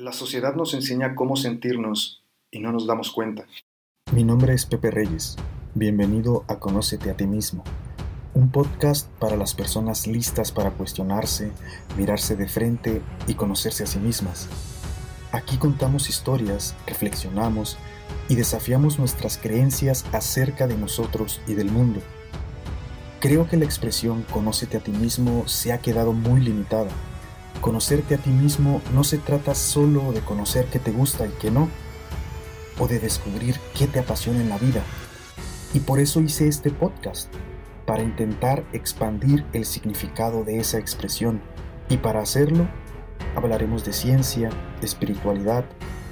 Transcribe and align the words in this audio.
La 0.00 0.14
sociedad 0.14 0.54
nos 0.54 0.72
enseña 0.72 1.14
cómo 1.14 1.36
sentirnos 1.36 2.24
y 2.50 2.60
no 2.60 2.72
nos 2.72 2.86
damos 2.86 3.10
cuenta. 3.12 3.44
Mi 4.14 4.24
nombre 4.24 4.54
es 4.54 4.64
Pepe 4.64 4.90
Reyes. 4.90 5.36
Bienvenido 5.74 6.46
a 6.48 6.58
Conócete 6.58 7.10
a 7.10 7.18
ti 7.18 7.26
mismo, 7.26 7.64
un 8.32 8.50
podcast 8.50 9.10
para 9.18 9.36
las 9.36 9.52
personas 9.52 10.06
listas 10.06 10.52
para 10.52 10.70
cuestionarse, 10.70 11.52
mirarse 11.98 12.34
de 12.34 12.48
frente 12.48 13.02
y 13.26 13.34
conocerse 13.34 13.84
a 13.84 13.86
sí 13.86 13.98
mismas. 13.98 14.48
Aquí 15.32 15.58
contamos 15.58 16.08
historias, 16.08 16.74
reflexionamos 16.86 17.76
y 18.30 18.36
desafiamos 18.36 18.98
nuestras 18.98 19.36
creencias 19.36 20.06
acerca 20.14 20.66
de 20.66 20.78
nosotros 20.78 21.42
y 21.46 21.52
del 21.52 21.70
mundo. 21.70 22.00
Creo 23.20 23.46
que 23.46 23.58
la 23.58 23.66
expresión 23.66 24.24
Conócete 24.32 24.78
a 24.78 24.80
ti 24.80 24.92
mismo 24.92 25.46
se 25.46 25.74
ha 25.74 25.82
quedado 25.82 26.14
muy 26.14 26.40
limitada 26.40 26.88
Conocerte 27.60 28.14
a 28.14 28.18
ti 28.18 28.30
mismo 28.30 28.80
no 28.94 29.04
se 29.04 29.18
trata 29.18 29.54
solo 29.54 30.12
de 30.12 30.22
conocer 30.22 30.64
qué 30.66 30.78
te 30.78 30.92
gusta 30.92 31.26
y 31.26 31.30
qué 31.40 31.50
no, 31.50 31.68
o 32.78 32.88
de 32.88 32.98
descubrir 32.98 33.56
qué 33.76 33.86
te 33.86 33.98
apasiona 33.98 34.40
en 34.40 34.48
la 34.48 34.56
vida. 34.56 34.82
Y 35.74 35.80
por 35.80 36.00
eso 36.00 36.20
hice 36.20 36.48
este 36.48 36.70
podcast, 36.70 37.30
para 37.84 38.02
intentar 38.02 38.64
expandir 38.72 39.44
el 39.52 39.66
significado 39.66 40.42
de 40.42 40.58
esa 40.58 40.78
expresión. 40.78 41.42
Y 41.90 41.98
para 41.98 42.22
hacerlo, 42.22 42.66
hablaremos 43.36 43.84
de 43.84 43.92
ciencia, 43.92 44.48
espiritualidad, 44.80 45.66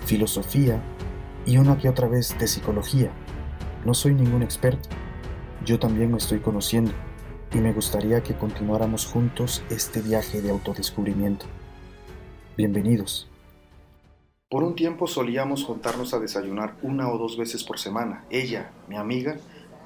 filosofía 0.04 0.82
y 1.46 1.56
una 1.56 1.78
que 1.78 1.88
otra 1.88 2.09
vez 2.09 2.38
de 2.38 2.46
psicología. 2.46 3.10
No 3.87 3.95
soy 3.95 4.15
ningún 4.15 4.42
experto, 4.42 4.90
yo 5.65 5.78
también 5.78 6.10
me 6.10 6.18
estoy 6.18 6.40
conociendo 6.40 6.92
y 7.52 7.59
me 7.59 7.73
gustaría 7.73 8.23
que 8.23 8.34
continuáramos 8.34 9.07
juntos 9.07 9.62
este 9.70 10.02
viaje 10.02 10.43
de 10.43 10.51
autodescubrimiento. 10.51 11.47
Bienvenidos. 12.57 13.29
Por 14.51 14.65
un 14.65 14.74
tiempo 14.74 15.07
solíamos 15.07 15.65
juntarnos 15.65 16.12
a 16.15 16.19
desayunar 16.19 16.74
una 16.83 17.11
o 17.11 17.19
dos 17.19 17.37
veces 17.37 17.65
por 17.65 17.79
semana. 17.79 18.24
Ella, 18.30 18.71
mi 18.88 18.96
amiga, 18.96 19.37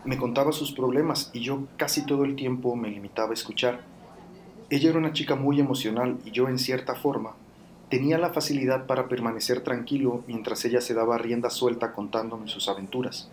me 0.04 0.16
contaba 0.16 0.52
sus 0.52 0.72
problemas 0.72 1.30
y 1.32 1.40
yo 1.40 1.66
casi 1.76 2.04
todo 2.04 2.24
el 2.24 2.34
tiempo 2.34 2.74
me 2.74 2.90
limitaba 2.90 3.30
a 3.30 3.34
escuchar. 3.34 3.80
Ella 4.70 4.90
era 4.90 4.98
una 4.98 5.12
chica 5.12 5.36
muy 5.36 5.60
emocional 5.60 6.18
y 6.24 6.30
yo 6.30 6.48
en 6.48 6.58
cierta 6.58 6.94
forma 6.94 7.34
tenía 7.90 8.18
la 8.18 8.32
facilidad 8.32 8.86
para 8.86 9.06
permanecer 9.06 9.60
tranquilo 9.60 10.24
mientras 10.26 10.64
ella 10.64 10.80
se 10.80 10.94
daba 10.94 11.18
rienda 11.18 11.50
suelta 11.50 11.92
contándome 11.92 12.48
sus 12.48 12.68
aventuras. 12.68 13.30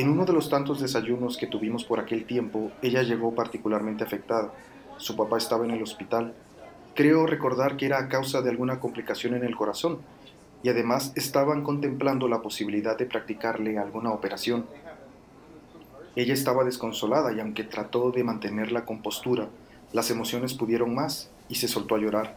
En 0.00 0.08
uno 0.08 0.24
de 0.24 0.32
los 0.32 0.48
tantos 0.48 0.80
desayunos 0.80 1.36
que 1.36 1.46
tuvimos 1.46 1.84
por 1.84 2.00
aquel 2.00 2.24
tiempo, 2.24 2.72
ella 2.80 3.02
llegó 3.02 3.34
particularmente 3.34 4.02
afectada. 4.02 4.50
Su 4.96 5.14
papá 5.14 5.36
estaba 5.36 5.66
en 5.66 5.72
el 5.72 5.82
hospital. 5.82 6.32
Creo 6.94 7.26
recordar 7.26 7.76
que 7.76 7.84
era 7.84 7.98
a 7.98 8.08
causa 8.08 8.40
de 8.40 8.48
alguna 8.48 8.80
complicación 8.80 9.34
en 9.34 9.44
el 9.44 9.54
corazón, 9.54 9.98
y 10.62 10.70
además 10.70 11.12
estaban 11.16 11.62
contemplando 11.62 12.28
la 12.28 12.40
posibilidad 12.40 12.96
de 12.96 13.04
practicarle 13.04 13.76
alguna 13.76 14.10
operación. 14.10 14.64
Ella 16.16 16.32
estaba 16.32 16.64
desconsolada 16.64 17.34
y 17.34 17.40
aunque 17.40 17.64
trató 17.64 18.10
de 18.10 18.24
mantener 18.24 18.72
la 18.72 18.86
compostura, 18.86 19.48
las 19.92 20.10
emociones 20.10 20.54
pudieron 20.54 20.94
más 20.94 21.28
y 21.50 21.56
se 21.56 21.68
soltó 21.68 21.96
a 21.96 21.98
llorar. 21.98 22.36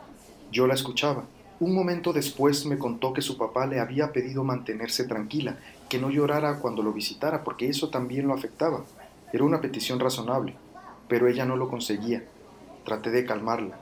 Yo 0.51 0.67
la 0.67 0.73
escuchaba. 0.73 1.23
Un 1.63 1.73
momento 1.73 2.11
después 2.11 2.65
me 2.65 2.77
contó 2.77 3.13
que 3.13 3.21
su 3.21 3.37
papá 3.37 3.65
le 3.65 3.79
había 3.79 4.11
pedido 4.11 4.43
mantenerse 4.43 5.05
tranquila 5.05 5.55
que 5.87 5.97
no 5.97 6.09
llorara 6.09 6.59
cuando 6.59 6.83
lo 6.83 6.91
visitara, 6.91 7.45
porque 7.45 7.69
eso 7.69 7.89
también 7.89 8.27
lo 8.27 8.33
afectaba. 8.33 8.83
Era 9.31 9.45
una 9.45 9.61
petición 9.61 9.97
razonable, 10.01 10.55
pero 11.07 11.29
ella 11.29 11.45
no 11.45 11.55
lo 11.55 11.69
conseguía. 11.69 12.25
Traté 12.83 13.11
de 13.11 13.23
calmarla. 13.23 13.79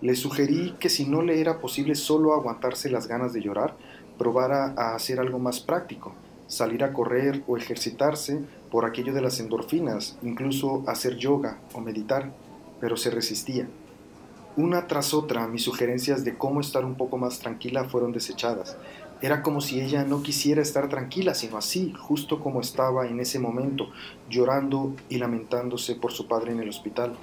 Le 0.00 0.16
sugerí 0.16 0.74
que 0.80 0.88
si 0.88 1.04
no 1.04 1.22
le 1.22 1.40
era 1.40 1.60
posible 1.60 1.94
solo 1.94 2.34
aguantarse 2.34 2.90
las 2.90 3.06
ganas 3.06 3.32
de 3.32 3.40
llorar, 3.42 3.76
probara 4.18 4.74
a 4.76 4.96
hacer 4.96 5.20
algo 5.20 5.38
más 5.38 5.60
práctico, 5.60 6.14
salir 6.48 6.82
a 6.82 6.92
correr 6.92 7.44
o 7.46 7.56
ejercitarse 7.56 8.40
por 8.68 8.84
aquello 8.84 9.14
de 9.14 9.22
las 9.22 9.38
endorfinas, 9.38 10.18
incluso 10.24 10.82
hacer 10.88 11.18
yoga 11.18 11.60
o 11.72 11.80
meditar, 11.80 12.32
pero 12.80 12.96
se 12.96 13.10
resistía. 13.10 13.68
Una 14.54 14.86
tras 14.86 15.14
otra, 15.14 15.48
mis 15.48 15.62
sugerencias 15.62 16.24
de 16.24 16.36
cómo 16.36 16.60
estar 16.60 16.84
un 16.84 16.94
poco 16.94 17.16
más 17.16 17.38
tranquila 17.38 17.84
fueron 17.84 18.12
desechadas, 18.12 18.76
era 19.22 19.40
como 19.40 19.62
si 19.62 19.80
ella 19.80 20.04
no 20.04 20.22
quisiera 20.22 20.60
estar 20.60 20.90
tranquila, 20.90 21.34
sino 21.34 21.56
así, 21.56 21.94
justo 21.96 22.40
como 22.40 22.60
estaba 22.60 23.06
en 23.06 23.18
ese 23.20 23.38
momento, 23.38 23.88
llorando 24.28 24.94
y 25.08 25.16
lamentándose 25.16 25.94
por 25.94 26.12
su 26.12 26.26
padre 26.26 26.52
en 26.52 26.60
el 26.60 26.68
hospital. 26.68 27.14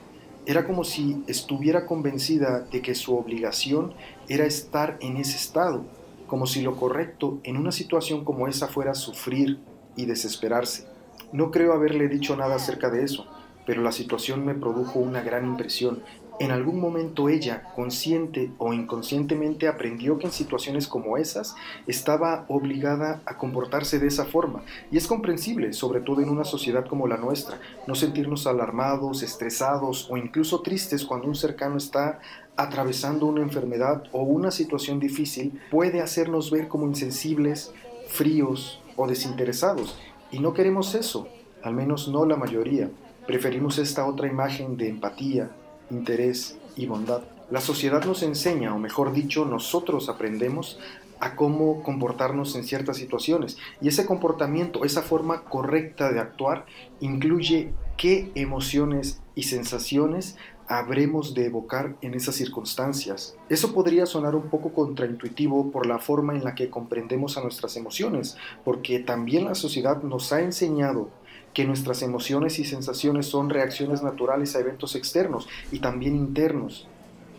Era 0.48 0.66
como 0.66 0.84
si 0.84 1.24
estuviera 1.28 1.86
convencida 1.86 2.62
de 2.62 2.82
que 2.82 2.96
su 2.96 3.16
obligación 3.16 3.94
era 4.28 4.46
estar 4.46 4.98
en 5.00 5.18
ese 5.18 5.36
estado, 5.36 5.84
como 6.26 6.48
si 6.48 6.62
lo 6.62 6.78
correcto 6.78 7.40
en 7.44 7.58
una 7.58 7.72
situación 7.72 8.26
como 8.26 8.48
esa 8.48 8.70
fuera 8.70 8.96
sufrir 8.96 9.60
y 9.96 10.06
desesperarse. 10.06 10.88
No 11.32 11.52
creo 11.52 11.74
haberle 11.74 12.08
dicho 12.08 12.36
nada 12.36 12.56
acerca 12.56 12.90
de 12.90 13.04
eso, 13.04 13.28
pero 13.68 13.84
la 13.84 13.92
situación 13.92 14.46
me 14.46 14.56
produjo 14.56 14.98
una 14.98 15.22
gran 15.22 15.46
impresión 15.46 16.02
en 16.40 16.52
algún 16.52 16.80
momento 16.80 17.28
ella, 17.28 17.64
consciente 17.76 18.52
o 18.58 18.74
inconscientemente, 18.74 19.68
aprendió 19.68 20.18
que 20.18 20.28
en 20.28 20.32
situaciones 20.32 20.88
como 20.88 21.18
esas 21.18 21.54
estaba 21.86 22.46
obligada 22.48 23.22
a 23.26 23.38
comportarse 23.38 24.00
de 24.00 24.08
esa 24.08 24.24
forma. 24.24 24.64
Y 24.90 24.98
es 24.98 25.06
comprensible, 25.06 25.74
sobre 25.74 26.00
todo 26.00 26.22
en 26.22 26.30
una 26.30 26.46
sociedad 26.46 26.86
como 26.86 27.08
la 27.08 27.18
nuestra, 27.18 27.60
no 27.88 27.94
sentirnos 27.94 28.48
alarmados, 28.48 29.22
estresados 29.22 30.08
o 30.10 30.16
incluso 30.16 30.62
tristes 30.62 31.04
cuando 31.04 31.28
un 31.28 31.36
cercano 31.36 31.76
está 31.76 32.20
atravesando 32.56 33.26
una 33.26 33.42
enfermedad 33.42 34.04
o 34.14 34.24
una 34.24 34.52
situación 34.52 35.00
difícil 35.00 35.60
puede 35.70 36.02
hacernos 36.02 36.52
ver 36.52 36.68
como 36.70 36.88
insensibles, 36.88 37.74
fríos 38.08 38.82
o 38.96 39.08
desinteresados. 39.08 39.98
Y 40.32 40.40
no 40.40 40.54
queremos 40.54 40.96
eso, 40.96 41.28
al 41.64 41.74
menos 41.74 42.08
no 42.08 42.26
la 42.26 42.38
mayoría. 42.38 42.90
Preferimos 43.28 43.78
esta 43.78 44.06
otra 44.08 44.28
imagen 44.28 44.78
de 44.78 44.90
empatía, 44.90 45.52
interés 45.90 46.58
y 46.76 46.86
bondad. 46.86 47.22
La 47.50 47.62
sociedad 47.62 48.04
nos 48.06 48.24
enseña, 48.24 48.76
o 48.76 48.80
mejor 48.80 49.12
dicho, 49.12 49.46
nosotros 49.46 50.08
aprendemos 50.10 50.80
a 51.20 51.36
cómo 51.36 51.84
comportarnos 51.84 52.56
en 52.56 52.64
ciertas 52.64 52.98
situaciones. 52.98 53.58
Y 53.82 53.88
ese 53.88 54.06
comportamiento, 54.06 54.86
esa 54.86 55.02
forma 55.02 55.44
correcta 55.44 56.12
de 56.12 56.20
actuar, 56.20 56.66
incluye 57.00 57.74
qué 57.98 58.32
emociones 58.36 59.22
y 59.36 59.44
sensaciones 59.44 60.38
habremos 60.70 61.34
de 61.34 61.48
evocar 61.48 61.96
en 62.02 62.14
esas 62.14 62.36
circunstancias. 62.36 63.36
Eso 63.50 63.74
podría 63.74 64.06
sonar 64.06 64.36
un 64.36 64.50
poco 64.50 64.72
contraintuitivo 64.72 65.72
por 65.72 65.88
la 65.88 65.98
forma 65.98 66.36
en 66.36 66.44
la 66.44 66.54
que 66.54 66.70
comprendemos 66.70 67.38
a 67.38 67.42
nuestras 67.42 67.76
emociones, 67.76 68.38
porque 68.64 69.00
también 69.00 69.46
la 69.46 69.56
sociedad 69.56 70.04
nos 70.04 70.32
ha 70.32 70.42
enseñado 70.42 71.10
que 71.54 71.66
nuestras 71.66 72.02
emociones 72.02 72.60
y 72.60 72.66
sensaciones 72.66 73.28
son 73.28 73.50
reacciones 73.50 74.04
naturales 74.04 74.56
a 74.56 74.60
eventos 74.60 74.96
externos 74.96 75.48
y 75.72 75.80
también 75.80 76.16
internos. 76.16 76.88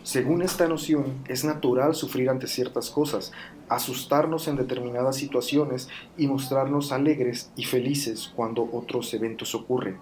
Según 0.03 0.41
esta 0.41 0.67
noción, 0.67 1.05
es 1.27 1.43
natural 1.43 1.93
sufrir 1.93 2.29
ante 2.29 2.47
ciertas 2.47 2.89
cosas, 2.89 3.31
asustarnos 3.69 4.47
en 4.47 4.55
determinadas 4.55 5.15
situaciones 5.15 5.89
y 6.17 6.27
mostrarnos 6.27 6.91
alegres 6.91 7.51
y 7.55 7.65
felices 7.65 8.31
cuando 8.35 8.67
otros 8.71 9.13
eventos 9.13 9.53
ocurren. 9.53 9.97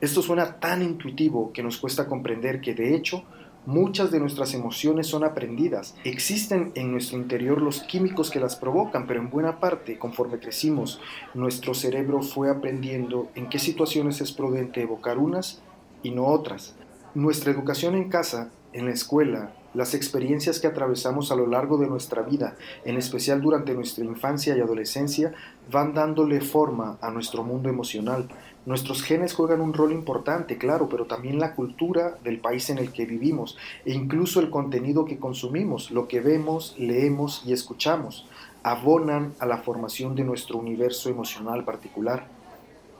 Esto 0.00 0.22
suena 0.22 0.60
tan 0.60 0.82
intuitivo 0.82 1.52
que 1.52 1.62
nos 1.62 1.78
cuesta 1.78 2.06
comprender 2.06 2.60
que 2.60 2.74
de 2.74 2.94
hecho 2.94 3.24
Muchas 3.66 4.10
de 4.10 4.20
nuestras 4.20 4.52
emociones 4.52 5.06
son 5.06 5.24
aprendidas. 5.24 5.94
Existen 6.04 6.72
en 6.74 6.92
nuestro 6.92 7.16
interior 7.16 7.62
los 7.62 7.80
químicos 7.80 8.30
que 8.30 8.38
las 8.38 8.56
provocan, 8.56 9.06
pero 9.06 9.20
en 9.20 9.30
buena 9.30 9.58
parte, 9.58 9.98
conforme 9.98 10.38
crecimos, 10.38 11.00
nuestro 11.32 11.72
cerebro 11.72 12.20
fue 12.20 12.50
aprendiendo 12.50 13.30
en 13.34 13.48
qué 13.48 13.58
situaciones 13.58 14.20
es 14.20 14.32
prudente 14.32 14.82
evocar 14.82 15.16
unas 15.16 15.62
y 16.02 16.10
no 16.10 16.26
otras. 16.26 16.74
Nuestra 17.14 17.52
educación 17.52 17.94
en 17.94 18.10
casa, 18.10 18.50
en 18.74 18.84
la 18.84 18.92
escuela, 18.92 19.54
las 19.74 19.94
experiencias 19.94 20.60
que 20.60 20.66
atravesamos 20.66 21.30
a 21.30 21.36
lo 21.36 21.46
largo 21.46 21.76
de 21.76 21.86
nuestra 21.86 22.22
vida, 22.22 22.56
en 22.84 22.96
especial 22.96 23.40
durante 23.40 23.74
nuestra 23.74 24.04
infancia 24.04 24.56
y 24.56 24.60
adolescencia, 24.60 25.32
van 25.70 25.94
dándole 25.94 26.40
forma 26.40 26.98
a 27.00 27.10
nuestro 27.10 27.42
mundo 27.42 27.68
emocional, 27.68 28.28
Nuestros 28.66 29.02
genes 29.02 29.34
juegan 29.34 29.60
un 29.60 29.74
rol 29.74 29.92
importante, 29.92 30.56
claro, 30.56 30.88
pero 30.88 31.04
también 31.04 31.38
la 31.38 31.54
cultura 31.54 32.16
del 32.24 32.40
país 32.40 32.70
en 32.70 32.78
el 32.78 32.92
que 32.92 33.04
vivimos 33.04 33.58
e 33.84 33.92
incluso 33.92 34.40
el 34.40 34.48
contenido 34.48 35.04
que 35.04 35.18
consumimos, 35.18 35.90
lo 35.90 36.08
que 36.08 36.20
vemos, 36.20 36.74
leemos 36.78 37.42
y 37.44 37.52
escuchamos, 37.52 38.26
abonan 38.62 39.34
a 39.38 39.44
la 39.44 39.58
formación 39.58 40.14
de 40.14 40.24
nuestro 40.24 40.56
universo 40.56 41.10
emocional 41.10 41.64
particular. 41.64 42.26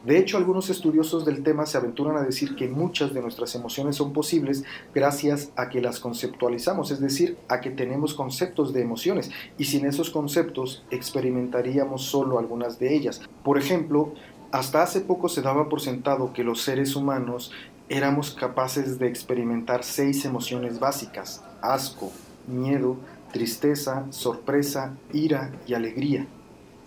De 0.04 0.18
hecho, 0.18 0.36
algunos 0.36 0.68
estudiosos 0.68 1.24
del 1.24 1.42
tema 1.42 1.64
se 1.64 1.78
aventuran 1.78 2.16
a 2.16 2.22
decir 2.22 2.56
que 2.56 2.68
muchas 2.68 3.14
de 3.14 3.22
nuestras 3.22 3.54
emociones 3.54 3.96
son 3.96 4.12
posibles 4.12 4.62
gracias 4.94 5.50
a 5.56 5.70
que 5.70 5.80
las 5.80 5.98
conceptualizamos, 5.98 6.90
es 6.90 7.00
decir, 7.00 7.38
a 7.48 7.60
que 7.60 7.70
tenemos 7.70 8.12
conceptos 8.12 8.74
de 8.74 8.82
emociones 8.82 9.30
y 9.56 9.64
sin 9.64 9.86
esos 9.86 10.10
conceptos 10.10 10.84
experimentaríamos 10.90 12.02
solo 12.02 12.38
algunas 12.38 12.78
de 12.78 12.94
ellas. 12.94 13.22
Por 13.42 13.56
ejemplo, 13.56 14.12
hasta 14.52 14.82
hace 14.82 15.00
poco 15.00 15.28
se 15.28 15.42
daba 15.42 15.68
por 15.68 15.80
sentado 15.80 16.32
que 16.34 16.44
los 16.44 16.60
seres 16.60 16.96
humanos 16.96 17.50
éramos 17.88 18.32
capaces 18.32 18.98
de 18.98 19.08
experimentar 19.08 19.84
seis 19.84 20.24
emociones 20.24 20.80
básicas, 20.80 21.42
asco, 21.62 22.12
miedo, 22.46 22.96
tristeza, 23.32 24.06
sorpresa, 24.10 24.96
ira 25.12 25.50
y 25.66 25.74
alegría. 25.74 26.26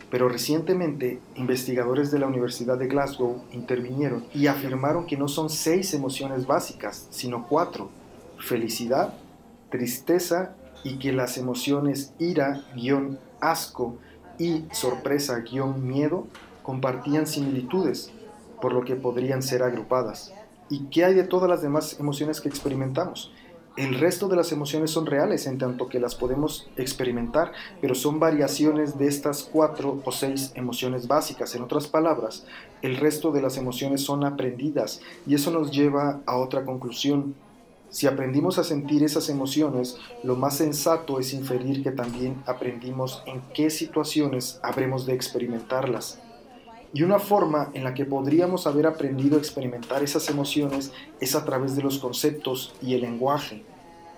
Pero 0.10 0.30
recientemente, 0.30 1.20
investigadores 1.36 2.12
de 2.12 2.20
la 2.20 2.28
Universidad 2.28 2.78
de 2.78 2.88
Glasgow 2.88 3.44
intervinieron 3.52 4.26
y 4.34 4.48
afirmaron 4.48 5.06
que 5.06 5.18
no 5.18 5.28
son 5.28 5.50
seis 5.50 5.94
emociones 5.94 6.48
básicas, 6.48 7.08
sino 7.10 7.46
cuatro. 7.48 7.90
Felicidad, 8.40 9.14
tristeza 9.70 10.56
y 10.84 10.98
que 10.98 11.12
las 11.12 11.38
emociones 11.38 12.14
ira, 12.20 12.64
guion, 12.76 13.20
asco 13.42 13.98
y 14.40 14.64
sorpresa, 14.72 15.40
guion, 15.40 15.86
miedo 15.86 16.28
compartían 16.64 17.28
similitudes, 17.28 18.12
por 18.62 18.74
lo 18.74 18.84
que 18.84 18.96
podrían 18.96 19.42
ser 19.42 19.64
agrupadas. 19.64 20.34
¿Y 20.70 20.86
qué 20.86 21.06
hay 21.06 21.14
de 21.14 21.24
todas 21.24 21.50
las 21.50 21.62
demás 21.62 21.98
emociones 22.00 22.42
que 22.42 22.50
experimentamos? 22.50 23.32
El 23.78 24.00
resto 24.00 24.28
de 24.28 24.36
las 24.36 24.52
emociones 24.52 24.90
son 24.90 25.06
reales 25.06 25.46
en 25.46 25.60
tanto 25.60 25.88
que 25.88 26.00
las 26.00 26.16
podemos 26.16 26.68
experimentar, 26.78 27.52
pero 27.80 27.94
son 27.94 28.20
variaciones 28.20 28.98
de 28.98 29.08
estas 29.08 29.44
cuatro 29.44 30.02
o 30.04 30.12
seis 30.12 30.52
emociones 30.56 31.08
básicas. 31.08 31.54
En 31.54 31.62
otras 31.62 31.86
palabras, 31.86 32.44
el 32.82 32.98
resto 32.98 33.32
de 33.32 33.44
las 33.44 33.56
emociones 33.56 34.02
son 34.02 34.26
aprendidas 34.26 35.00
y 35.28 35.36
eso 35.36 35.52
nos 35.52 35.70
lleva 35.70 36.22
a 36.26 36.38
otra 36.38 36.66
conclusión. 36.66 37.36
Si 37.92 38.08
aprendimos 38.08 38.58
a 38.58 38.64
sentir 38.64 39.04
esas 39.04 39.30
emociones, 39.30 39.98
lo 40.24 40.36
más 40.36 40.58
sensato 40.58 41.20
es 41.20 41.32
inferir 41.34 41.84
que 41.84 41.92
también 41.92 42.42
aprendimos 42.48 43.22
en 43.28 43.42
qué 43.54 43.70
situaciones 43.70 44.60
habremos 44.64 45.06
de 45.06 45.14
experimentarlas. 45.14 46.20
Y 46.94 47.04
una 47.04 47.20
forma 47.20 47.70
en 47.74 47.84
la 47.84 47.94
que 47.94 48.06
podríamos 48.06 48.66
haber 48.66 48.88
aprendido 48.88 49.36
a 49.36 49.40
experimentar 49.40 50.04
esas 50.04 50.30
emociones 50.30 50.92
es 51.20 51.36
a 51.36 51.44
través 51.46 51.76
de 51.76 51.84
los 51.84 52.00
conceptos 52.00 52.74
y 52.82 52.94
el 52.94 53.02
lenguaje. 53.02 53.64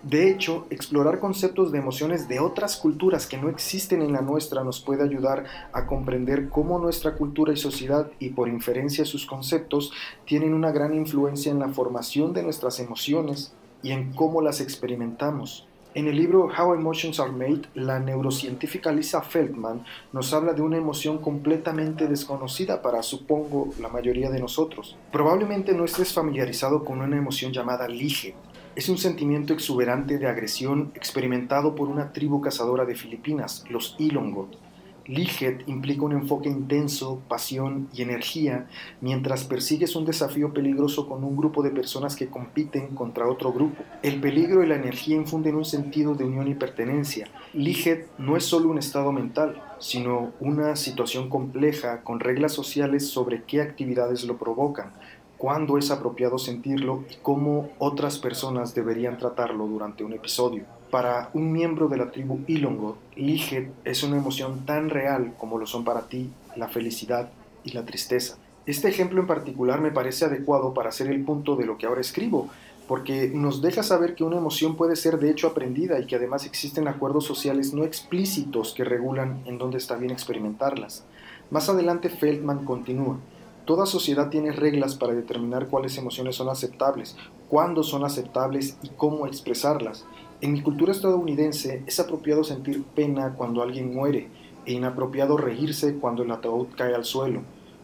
De 0.04 0.32
hecho, 0.32 0.66
explorar 0.70 1.20
conceptos 1.20 1.74
de 1.74 1.80
emociones 1.80 2.30
de 2.30 2.40
otras 2.40 2.78
culturas 2.78 3.28
que 3.28 3.38
no 3.38 3.50
existen 3.50 4.02
en 4.02 4.14
la 4.14 4.22
nuestra 4.22 4.64
nos 4.64 4.80
puede 4.80 5.04
ayudar 5.04 5.44
a 5.74 5.88
comprender 5.88 6.48
cómo 6.48 6.80
nuestra 6.80 7.16
cultura 7.16 7.52
y 7.52 7.58
sociedad, 7.58 8.10
y 8.18 8.30
por 8.30 8.48
inferencia 8.48 9.04
sus 9.04 9.26
conceptos, 9.26 9.92
tienen 10.26 10.54
una 10.54 10.72
gran 10.72 10.94
influencia 10.94 11.52
en 11.52 11.60
la 11.60 11.68
formación 11.68 12.32
de 12.34 12.44
nuestras 12.44 12.80
emociones 12.80 13.54
y 13.84 13.92
en 13.92 14.14
cómo 14.14 14.42
las 14.42 14.62
experimentamos. 14.62 15.69
En 15.96 16.08
el 16.08 16.18
libro 16.18 16.48
How 16.56 16.76
Emotions 16.76 17.20
Are 17.20 17.32
Made, 17.32 17.64
la 17.74 18.00
neurocientífica 18.00 18.92
Lisa 18.92 19.24
Feldman 19.24 19.84
nos 20.14 20.34
habla 20.34 20.54
de 20.54 20.62
una 20.62 20.78
emoción 20.78 21.18
completamente 21.18 22.08
desconocida 22.08 22.84
para, 22.84 23.02
supongo, 23.02 23.70
la 23.82 23.90
mayoría 23.90 24.30
de 24.30 24.40
nosotros. 24.40 24.96
Probablemente 25.12 25.74
no 25.74 25.86
estés 25.86 26.14
familiarizado 26.14 26.86
con 26.86 27.02
una 27.02 27.18
emoción 27.18 27.52
llamada 27.52 27.88
lige. 27.88 28.36
Es 28.76 28.88
un 28.88 29.00
sentimiento 29.00 29.52
exuberante 29.52 30.20
de 30.20 30.28
agresión 30.28 30.92
experimentado 30.94 31.74
por 31.74 31.88
una 31.88 32.14
tribu 32.14 32.40
cazadora 32.40 32.86
de 32.86 32.94
Filipinas, 32.94 33.66
los 33.72 33.96
Ilongot. 33.98 34.69
Liget 35.10 35.68
implica 35.68 36.06
un 36.06 36.12
enfoque 36.12 36.50
intenso, 36.50 37.20
pasión 37.28 37.90
y 37.96 38.04
energía 38.04 38.68
mientras 39.02 39.44
persigues 39.44 39.96
un 39.96 40.06
desafío 40.06 40.54
peligroso 40.54 41.10
con 41.10 41.24
un 41.24 41.36
grupo 41.36 41.64
de 41.64 41.72
personas 41.72 42.16
que 42.16 42.28
compiten 42.28 42.90
contra 42.90 43.28
otro 43.28 43.52
grupo. 43.52 43.84
El 44.04 44.22
peligro 44.22 44.64
y 44.64 44.68
la 44.68 44.76
energía 44.76 45.16
infunden 45.16 45.56
un 45.56 45.66
sentido 45.66 46.14
de 46.14 46.26
unión 46.26 46.48
y 46.48 46.54
pertenencia. 46.54 47.28
Liget 47.54 48.08
no 48.20 48.38
es 48.38 48.46
solo 48.46 48.70
un 48.70 48.78
estado 48.78 49.12
mental, 49.12 49.60
sino 49.80 50.32
una 50.40 50.76
situación 50.76 51.28
compleja 51.28 52.04
con 52.04 52.20
reglas 52.20 52.54
sociales 52.54 53.08
sobre 53.10 53.42
qué 53.46 53.64
actividades 53.64 54.26
lo 54.26 54.38
provocan, 54.38 54.94
cuándo 55.40 55.80
es 55.80 55.90
apropiado 55.90 56.38
sentirlo 56.38 57.04
y 57.10 57.16
cómo 57.24 57.72
otras 57.80 58.20
personas 58.20 58.76
deberían 58.76 59.18
tratarlo 59.18 59.66
durante 59.66 60.04
un 60.04 60.14
episodio. 60.14 60.79
Para 60.92 61.30
un 61.36 61.52
miembro 61.52 61.88
de 61.88 61.98
la 61.98 62.10
tribu 62.10 62.40
Ilongot, 62.48 62.98
Liget 63.16 63.70
es 63.86 64.02
una 64.02 64.18
emoción 64.18 64.66
tan 64.66 64.90
real 64.90 65.36
como 65.38 65.60
lo 65.60 65.68
son 65.68 65.84
para 65.84 66.08
ti 66.08 66.32
la 66.56 66.68
felicidad 66.68 67.30
y 67.64 67.74
la 67.74 67.86
tristeza. 67.86 68.38
Este 68.66 68.88
ejemplo 68.88 69.22
en 69.22 69.28
particular 69.28 69.82
me 69.82 69.92
parece 69.92 70.26
adecuado 70.26 70.74
para 70.74 70.90
hacer 70.90 71.08
el 71.08 71.24
punto 71.24 71.56
de 71.56 71.68
lo 71.68 71.78
que 71.78 71.86
ahora 71.86 72.02
escribo, 72.02 72.50
porque 72.88 73.30
nos 73.32 73.62
deja 73.62 73.84
saber 73.84 74.16
que 74.16 74.24
una 74.24 74.38
emoción 74.38 74.76
puede 74.76 74.96
ser 74.96 75.20
de 75.20 75.30
hecho 75.30 75.46
aprendida 75.46 76.00
y 76.00 76.08
que 76.08 76.16
además 76.16 76.48
existen 76.48 76.88
acuerdos 76.88 77.24
sociales 77.24 77.72
no 77.72 77.84
explícitos 77.84 78.74
que 78.74 78.84
regulan 78.84 79.44
en 79.46 79.60
dónde 79.60 79.78
está 79.78 79.96
bien 79.96 80.12
experimentarlas. 80.12 81.06
Más 81.52 81.70
adelante 81.70 82.10
Feldman 82.10 82.66
continúa. 82.66 83.20
Toda 83.66 83.86
sociedad 83.86 84.30
tiene 84.30 84.52
reglas 84.54 84.96
para 84.96 85.14
determinar 85.14 85.68
cuáles 85.68 85.96
emociones 86.00 86.36
son 86.36 86.50
aceptables, 86.50 87.16
cuándo 87.48 87.84
son 87.84 88.04
aceptables 88.04 88.80
y 88.82 88.90
cómo 88.90 89.28
expresarlas. 89.28 90.04
En 90.42 90.54
mi 90.54 90.62
cultura 90.62 90.94
estadounidense 90.94 91.84
es 91.86 92.00
apropiado 92.00 92.46
sentir 92.46 92.84
pena 92.96 93.34
cuando 93.36 93.62
alguien 93.62 93.94
muere 93.94 94.30
e 94.66 94.72
inapropiado 94.72 95.36
reírse 95.36 95.96
cuando 95.96 96.24
el 96.24 96.32
ataúd 96.32 96.68
cae 96.78 96.96
al 96.96 97.04
suelo. 97.04 97.42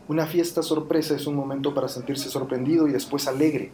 Una 0.08 0.26
fiesta 0.26 0.64
sorpresa 0.64 1.16
es 1.16 1.28
un 1.28 1.36
momento 1.36 1.74
para 1.74 1.90
sentirse 1.90 2.30
sorprendido 2.30 2.88
y 2.88 2.94
después 2.94 3.28
alegre. 3.28 3.72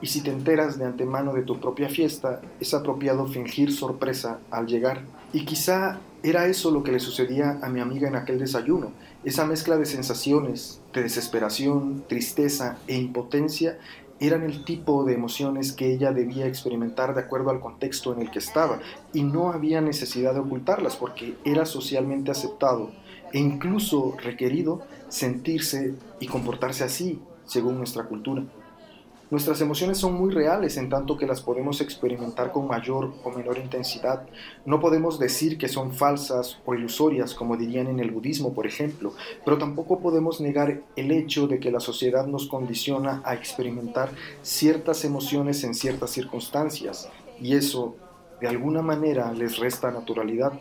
Y 0.00 0.06
si 0.06 0.22
te 0.22 0.30
enteras 0.30 0.78
de 0.78 0.86
antemano 0.86 1.34
de 1.34 1.42
tu 1.42 1.60
propia 1.60 1.90
fiesta, 1.90 2.40
es 2.58 2.72
apropiado 2.72 3.26
fingir 3.26 3.70
sorpresa 3.70 4.38
al 4.50 4.66
llegar. 4.66 5.02
Y 5.34 5.44
quizá 5.44 5.98
era 6.22 6.46
eso 6.46 6.70
lo 6.70 6.82
que 6.82 6.92
le 6.92 7.00
sucedía 7.00 7.58
a 7.62 7.68
mi 7.68 7.80
amiga 7.80 8.08
en 8.08 8.16
aquel 8.16 8.38
desayuno, 8.38 8.92
esa 9.24 9.44
mezcla 9.44 9.76
de 9.76 9.84
sensaciones, 9.84 10.80
de 10.94 11.02
desesperación, 11.02 12.02
tristeza 12.08 12.78
e 12.86 12.96
impotencia 12.96 13.78
eran 14.20 14.42
el 14.42 14.64
tipo 14.64 15.04
de 15.04 15.14
emociones 15.14 15.72
que 15.72 15.92
ella 15.92 16.12
debía 16.12 16.46
experimentar 16.46 17.14
de 17.14 17.20
acuerdo 17.20 17.50
al 17.50 17.60
contexto 17.60 18.12
en 18.12 18.22
el 18.22 18.30
que 18.30 18.38
estaba 18.38 18.80
y 19.12 19.22
no 19.22 19.52
había 19.52 19.80
necesidad 19.80 20.34
de 20.34 20.40
ocultarlas 20.40 20.96
porque 20.96 21.34
era 21.44 21.66
socialmente 21.66 22.30
aceptado 22.30 22.90
e 23.32 23.38
incluso 23.38 24.16
requerido 24.22 24.82
sentirse 25.08 25.94
y 26.20 26.26
comportarse 26.26 26.84
así 26.84 27.20
según 27.44 27.78
nuestra 27.78 28.04
cultura. 28.04 28.42
Nuestras 29.28 29.60
emociones 29.60 29.98
son 29.98 30.14
muy 30.14 30.30
reales 30.30 30.76
en 30.76 30.88
tanto 30.88 31.16
que 31.16 31.26
las 31.26 31.40
podemos 31.40 31.80
experimentar 31.80 32.52
con 32.52 32.68
mayor 32.68 33.12
o 33.24 33.30
menor 33.30 33.58
intensidad. 33.58 34.22
No 34.64 34.78
podemos 34.78 35.18
decir 35.18 35.58
que 35.58 35.68
son 35.68 35.92
falsas 35.92 36.58
o 36.64 36.74
ilusorias, 36.74 37.34
como 37.34 37.56
dirían 37.56 37.88
en 37.88 37.98
el 37.98 38.12
budismo, 38.12 38.54
por 38.54 38.68
ejemplo, 38.68 39.12
pero 39.44 39.58
tampoco 39.58 39.98
podemos 39.98 40.40
negar 40.40 40.82
el 40.94 41.10
hecho 41.10 41.48
de 41.48 41.58
que 41.58 41.72
la 41.72 41.80
sociedad 41.80 42.26
nos 42.26 42.46
condiciona 42.46 43.20
a 43.24 43.34
experimentar 43.34 44.10
ciertas 44.42 45.04
emociones 45.04 45.64
en 45.64 45.74
ciertas 45.74 46.10
circunstancias, 46.10 47.08
y 47.40 47.54
eso, 47.54 47.96
de 48.40 48.46
alguna 48.46 48.80
manera, 48.80 49.32
les 49.32 49.58
resta 49.58 49.90
naturalidad. 49.90 50.52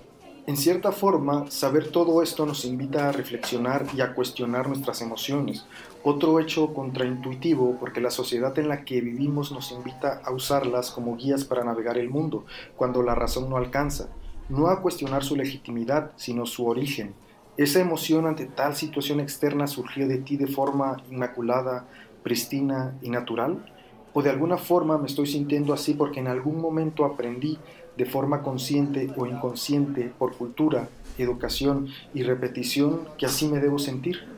En 0.48 0.58
cierta 0.58 0.92
forma, 0.92 1.50
saber 1.50 1.90
todo 1.90 2.22
esto 2.22 2.46
nos 2.46 2.66
invita 2.66 3.10
a 3.10 3.12
reflexionar 3.12 3.88
y 3.98 4.02
a 4.02 4.14
cuestionar 4.14 4.68
nuestras 4.68 5.02
emociones, 5.02 5.66
otro 6.04 6.40
hecho 6.40 6.72
contraintuitivo 6.72 7.78
porque 7.80 8.00
la 8.00 8.12
sociedad 8.12 8.58
en 8.60 8.68
la 8.68 8.86
que 8.86 9.02
vivimos 9.02 9.52
nos 9.52 9.72
invita 9.72 10.22
a 10.24 10.32
usarlas 10.32 10.92
como 10.92 11.18
guías 11.18 11.46
para 11.46 11.64
navegar 11.64 11.98
el 11.98 12.12
mundo, 12.12 12.46
cuando 12.76 13.02
la 13.02 13.16
razón 13.16 13.50
no 13.50 13.58
alcanza, 13.58 14.10
no 14.48 14.68
a 14.68 14.84
cuestionar 14.84 15.24
su 15.24 15.36
legitimidad, 15.36 16.12
sino 16.16 16.46
su 16.46 16.68
origen. 16.68 17.16
Esa 17.58 17.80
emoción 17.80 18.28
ante 18.28 18.46
tal 18.46 18.76
situación 18.76 19.20
externa 19.20 19.66
surgió 19.66 20.08
de 20.08 20.20
ti 20.20 20.38
de 20.38 20.46
forma 20.46 20.98
inmaculada, 21.10 21.88
pristina 22.22 22.96
y 23.02 23.10
natural, 23.10 23.66
o 24.16 24.24
de 24.24 24.30
alguna 24.30 24.58
forma 24.58 24.98
me 24.98 25.08
estoy 25.08 25.28
sintiendo 25.28 25.74
así 25.74 25.94
porque 25.94 26.22
en 26.22 26.28
algún 26.28 26.62
momento 26.62 27.04
aprendí 27.04 27.60
de 27.98 28.06
forma 28.06 28.42
consciente 28.42 29.12
o 29.18 29.26
inconsciente 29.26 30.10
por 30.18 30.36
cultura, 30.38 30.88
educación 31.18 31.90
y 32.14 32.24
repetición 32.24 33.02
que 33.18 33.26
así 33.26 33.48
me 33.48 33.60
debo 33.60 33.78
sentir. 33.78 34.35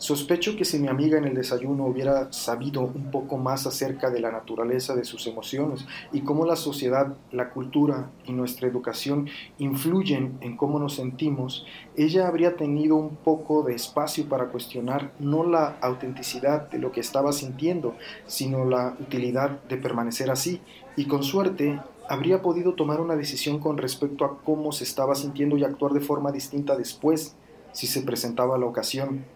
Sospecho 0.00 0.56
que 0.56 0.64
si 0.64 0.78
mi 0.78 0.88
amiga 0.88 1.18
en 1.18 1.26
el 1.26 1.34
desayuno 1.34 1.84
hubiera 1.84 2.32
sabido 2.32 2.80
un 2.80 3.10
poco 3.10 3.36
más 3.36 3.66
acerca 3.66 4.08
de 4.08 4.20
la 4.20 4.32
naturaleza 4.32 4.96
de 4.96 5.04
sus 5.04 5.26
emociones 5.26 5.84
y 6.10 6.22
cómo 6.22 6.46
la 6.46 6.56
sociedad, 6.56 7.18
la 7.32 7.50
cultura 7.50 8.10
y 8.24 8.32
nuestra 8.32 8.66
educación 8.66 9.28
influyen 9.58 10.38
en 10.40 10.56
cómo 10.56 10.78
nos 10.78 10.94
sentimos, 10.94 11.66
ella 11.98 12.28
habría 12.28 12.56
tenido 12.56 12.96
un 12.96 13.14
poco 13.14 13.62
de 13.62 13.74
espacio 13.74 14.26
para 14.26 14.46
cuestionar 14.46 15.12
no 15.18 15.44
la 15.44 15.76
autenticidad 15.82 16.70
de 16.70 16.78
lo 16.78 16.92
que 16.92 17.00
estaba 17.00 17.34
sintiendo, 17.34 17.94
sino 18.26 18.64
la 18.64 18.96
utilidad 19.00 19.62
de 19.64 19.76
permanecer 19.76 20.30
así 20.30 20.62
y 20.96 21.08
con 21.08 21.22
suerte 21.22 21.78
habría 22.08 22.40
podido 22.40 22.72
tomar 22.72 23.02
una 23.02 23.16
decisión 23.16 23.58
con 23.58 23.76
respecto 23.76 24.24
a 24.24 24.38
cómo 24.38 24.72
se 24.72 24.84
estaba 24.84 25.14
sintiendo 25.14 25.58
y 25.58 25.64
actuar 25.64 25.92
de 25.92 26.00
forma 26.00 26.32
distinta 26.32 26.74
después, 26.74 27.36
si 27.72 27.86
se 27.86 28.00
presentaba 28.00 28.56
la 28.56 28.64
ocasión. 28.64 29.26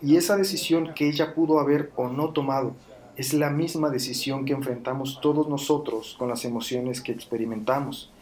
Y 0.00 0.16
esa 0.16 0.36
decisión 0.36 0.94
que 0.94 1.08
ella 1.08 1.34
pudo 1.34 1.58
haber 1.58 1.90
o 1.96 2.08
no 2.08 2.30
tomado 2.30 2.74
es 3.16 3.34
la 3.34 3.50
misma 3.50 3.90
decisión 3.90 4.44
que 4.44 4.52
enfrentamos 4.52 5.20
todos 5.20 5.48
nosotros 5.48 6.14
con 6.16 6.28
las 6.28 6.44
emociones 6.44 7.00
que 7.00 7.10
experimentamos. 7.10 8.12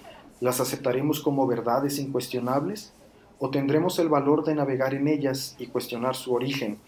¿Las 0.40 0.59
aceptaremos 0.59 1.21
como 1.21 1.47
verdades 1.47 1.99
incuestionables? 1.99 2.95
¿O 3.38 3.50
tendremos 3.50 3.99
el 3.99 4.09
valor 4.09 4.42
de 4.45 4.54
navegar 4.54 4.95
en 4.95 5.06
ellas 5.06 5.54
y 5.59 5.66
cuestionar 5.66 6.16
su 6.16 6.33
origen, 6.33 6.78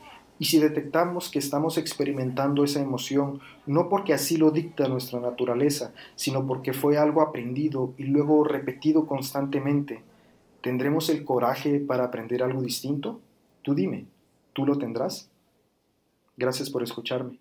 Y 0.41 0.45
si 0.45 0.61
detectamos 0.61 1.31
que 1.31 1.41
estamos 1.41 1.79
experimentando 1.79 2.63
esa 2.63 2.81
emoción, 2.81 3.41
no 3.67 3.89
porque 3.89 4.15
así 4.15 4.37
lo 4.37 4.53
dicta 4.53 4.87
nuestra 4.87 5.19
naturaleza, 5.19 5.93
sino 6.15 6.47
porque 6.47 6.73
fue 6.73 6.97
algo 6.97 7.23
aprendido 7.23 7.93
y 7.99 8.05
luego 8.05 8.45
repetido 8.45 9.05
constantemente, 9.05 10.01
¿tendremos 10.61 11.11
el 11.11 11.25
coraje 11.25 11.81
para 11.81 12.05
aprender 12.05 12.45
algo 12.45 12.63
distinto? 12.63 13.19
Tú 13.63 13.75
dime, 13.75 14.07
¿tú 14.59 14.67
lo 14.67 14.77
tendrás? 14.77 15.31
Gracias 16.37 16.69
por 16.69 16.83
escucharme. 16.83 17.39